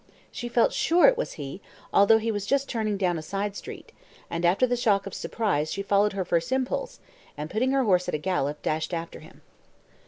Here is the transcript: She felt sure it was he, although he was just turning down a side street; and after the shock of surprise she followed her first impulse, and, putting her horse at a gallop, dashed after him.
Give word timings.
She 0.31 0.49
felt 0.49 0.73
sure 0.73 1.05
it 1.07 1.15
was 1.15 1.33
he, 1.33 1.61
although 1.93 2.17
he 2.17 2.31
was 2.31 2.47
just 2.47 2.67
turning 2.67 2.97
down 2.97 3.19
a 3.19 3.21
side 3.21 3.55
street; 3.55 3.91
and 4.31 4.43
after 4.45 4.65
the 4.65 4.75
shock 4.75 5.05
of 5.05 5.13
surprise 5.13 5.71
she 5.71 5.83
followed 5.83 6.13
her 6.13 6.25
first 6.25 6.51
impulse, 6.51 6.99
and, 7.37 7.51
putting 7.51 7.69
her 7.69 7.83
horse 7.83 8.07
at 8.09 8.15
a 8.15 8.17
gallop, 8.17 8.63
dashed 8.63 8.95
after 8.95 9.19
him. 9.19 9.41